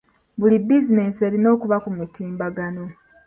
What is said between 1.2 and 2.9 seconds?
erina okuba ku mutimbagano.